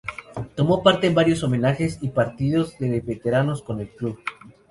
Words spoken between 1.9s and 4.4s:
y partidos de veteranos con el club.